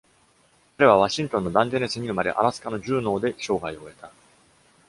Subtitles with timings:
[0.79, 4.09] 彼はワシントンのダンジェネスに生まれ、アラスカのジューノーで生涯を終えた。